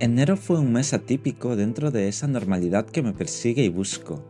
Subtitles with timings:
[0.00, 4.24] Enero fue un mes atípico dentro de esa normalidad que me persigue y busco.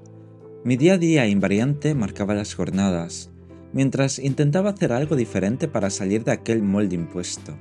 [0.63, 3.31] Mi día a día invariante marcaba las jornadas,
[3.73, 7.57] mientras intentaba hacer algo diferente para salir de aquel molde impuesto.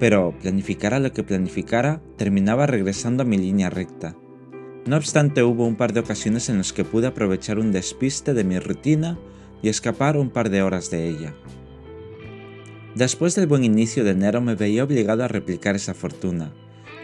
[0.00, 4.16] Pero planificara lo que planificara, terminaba regresando a mi línea recta.
[4.86, 8.44] No obstante, hubo un par de ocasiones en las que pude aprovechar un despiste de
[8.44, 9.18] mi rutina
[9.62, 11.34] y escapar un par de horas de ella.
[12.94, 16.52] Después del buen inicio de enero me veía obligado a replicar esa fortuna,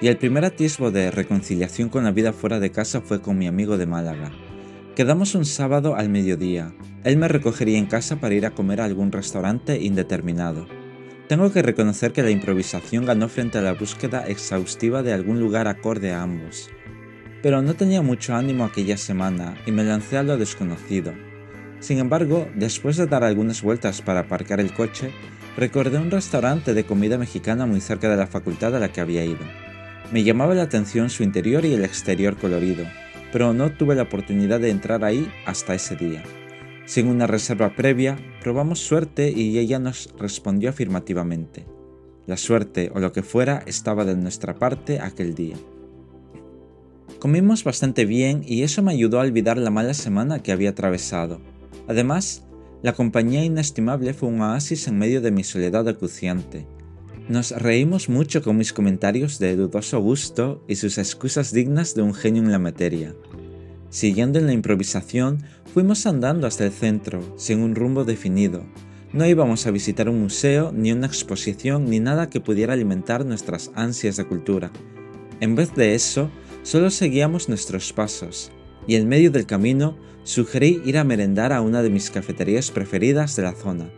[0.02, 3.46] y el primer atisbo de reconciliación con la vida fuera de casa fue con mi
[3.46, 4.32] amigo de Málaga.
[4.94, 6.74] Quedamos un sábado al mediodía.
[7.04, 10.66] Él me recogería en casa para ir a comer a algún restaurante indeterminado.
[11.28, 15.68] Tengo que reconocer que la improvisación ganó frente a la búsqueda exhaustiva de algún lugar
[15.68, 16.68] acorde a ambos.
[17.42, 21.12] Pero no tenía mucho ánimo aquella semana y me lancé a lo desconocido.
[21.80, 25.10] Sin embargo, después de dar algunas vueltas para aparcar el coche,
[25.56, 29.24] recordé un restaurante de comida mexicana muy cerca de la facultad a la que había
[29.24, 29.44] ido.
[30.12, 32.84] Me llamaba la atención su interior y el exterior colorido,
[33.32, 36.22] pero no tuve la oportunidad de entrar ahí hasta ese día.
[36.86, 41.66] Sin una reserva previa, probamos suerte y ella nos respondió afirmativamente.
[42.26, 45.56] La suerte o lo que fuera estaba de nuestra parte aquel día.
[47.18, 51.40] Comimos bastante bien y eso me ayudó a olvidar la mala semana que había atravesado.
[51.88, 52.44] Además,
[52.82, 56.66] la compañía inestimable fue un oasis en medio de mi soledad acuciante
[57.28, 62.14] nos reímos mucho con mis comentarios de dudoso gusto y sus excusas dignas de un
[62.14, 63.14] genio en la materia.
[63.90, 65.44] Siguiendo en la improvisación,
[65.74, 68.64] fuimos andando hasta el centro, sin un rumbo definido.
[69.12, 73.72] No íbamos a visitar un museo, ni una exposición, ni nada que pudiera alimentar nuestras
[73.74, 74.70] ansias de cultura.
[75.40, 76.30] En vez de eso,
[76.62, 78.50] solo seguíamos nuestros pasos,
[78.88, 83.36] y en medio del camino sugerí ir a merendar a una de mis cafeterías preferidas
[83.36, 83.88] de la zona.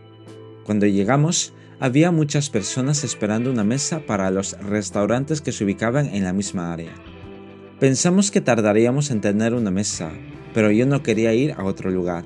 [0.65, 6.25] Cuando llegamos, había muchas personas esperando una mesa para los restaurantes que se ubicaban en
[6.25, 6.93] la misma área.
[7.79, 10.11] Pensamos que tardaríamos en tener una mesa,
[10.53, 12.25] pero yo no quería ir a otro lugar.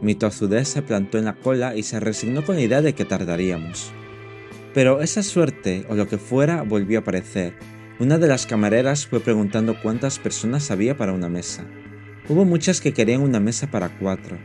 [0.00, 3.04] Mi tozudez se plantó en la cola y se resignó con la idea de que
[3.04, 3.90] tardaríamos.
[4.74, 7.54] Pero esa suerte, o lo que fuera, volvió a aparecer.
[7.98, 11.66] Una de las camareras fue preguntando cuántas personas había para una mesa.
[12.28, 14.38] Hubo muchas que querían una mesa para cuatro,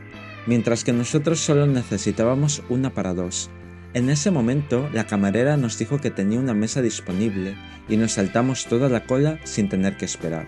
[0.46, 3.50] mientras que nosotros solo necesitábamos una para dos,
[3.94, 7.56] en ese momento, la camarera nos dijo que tenía una mesa disponible
[7.88, 10.46] y nos saltamos toda la cola sin tener que esperar.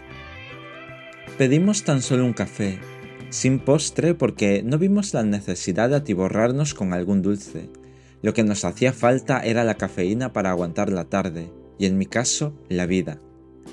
[1.39, 2.79] Pedimos tan solo un café,
[3.31, 7.71] sin postre porque no vimos la necesidad de atiborrarnos con algún dulce.
[8.21, 12.05] Lo que nos hacía falta era la cafeína para aguantar la tarde, y en mi
[12.05, 13.19] caso, la vida.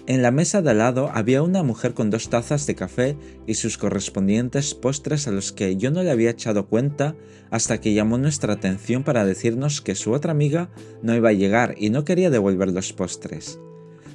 [0.07, 3.55] En la mesa de al lado había una mujer con dos tazas de café y
[3.55, 7.17] sus correspondientes postres a los que yo no le había echado cuenta
[7.51, 10.69] hasta que llamó nuestra atención para decirnos que su otra amiga
[11.03, 13.59] no iba a llegar y no quería devolver los postres.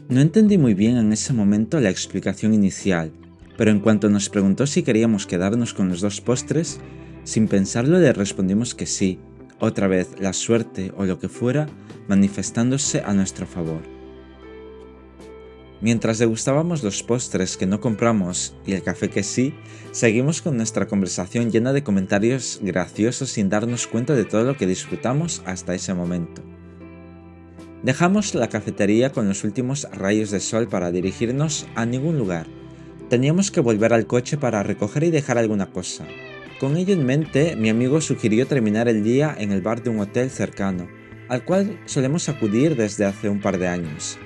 [0.08, 3.12] No entendí muy bien en ese momento la explicación inicial,
[3.58, 6.80] pero en cuanto nos preguntó si queríamos quedarnos con los dos postres,
[7.24, 9.18] sin pensarlo le respondimos que sí,
[9.60, 11.66] otra vez la suerte o lo que fuera
[12.08, 14.01] manifestándose a nuestro favor.
[15.82, 19.52] Mientras degustábamos los postres que no compramos y el café que sí,
[19.90, 24.68] seguimos con nuestra conversación llena de comentarios graciosos sin darnos cuenta de todo lo que
[24.68, 26.40] disfrutamos hasta ese momento.
[27.82, 32.46] Dejamos la cafetería con los últimos rayos de sol para dirigirnos a ningún lugar.
[33.10, 36.06] Teníamos que volver al coche para recoger y dejar alguna cosa.
[36.60, 39.98] Con ello en mente, mi amigo sugirió terminar el día en el bar de un
[39.98, 40.86] hotel cercano,
[41.28, 44.16] al cual solemos acudir desde hace un par de años.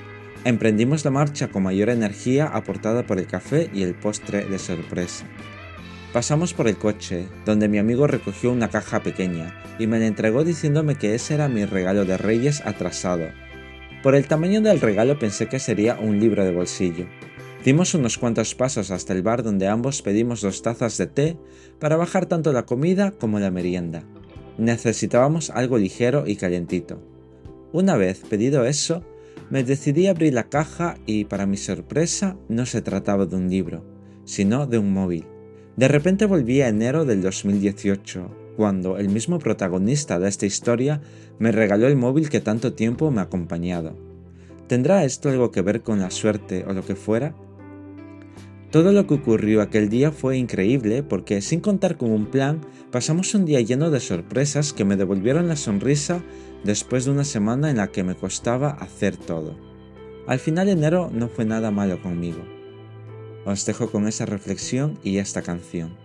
[0.46, 5.26] Emprendimos la marcha con mayor energía aportada por el café y el postre de sorpresa.
[6.12, 10.44] Pasamos por el coche, donde mi amigo recogió una caja pequeña y me la entregó
[10.44, 13.26] diciéndome que ese era mi regalo de Reyes atrasado.
[14.04, 17.06] Por el tamaño del regalo pensé que sería un libro de bolsillo.
[17.64, 21.36] Dimos unos cuantos pasos hasta el bar donde ambos pedimos dos tazas de té
[21.80, 24.04] para bajar tanto la comida como la merienda.
[24.58, 27.02] Necesitábamos algo ligero y calientito.
[27.72, 29.02] Una vez pedido eso,
[29.50, 33.48] me decidí a abrir la caja y para mi sorpresa no se trataba de un
[33.48, 33.84] libro,
[34.24, 35.24] sino de un móvil.
[35.76, 41.00] De repente volví a enero del 2018, cuando el mismo protagonista de esta historia
[41.38, 43.96] me regaló el móvil que tanto tiempo me ha acompañado.
[44.66, 47.34] ¿Tendrá esto algo que ver con la suerte o lo que fuera?
[48.70, 52.60] Todo lo que ocurrió aquel día fue increíble porque sin contar con un plan,
[52.90, 56.22] pasamos un día lleno de sorpresas que me devolvieron la sonrisa
[56.66, 59.56] después de una semana en la que me costaba hacer todo.
[60.26, 62.44] Al final enero no fue nada malo conmigo.
[63.44, 65.96] Os dejo con esa reflexión y esta canción.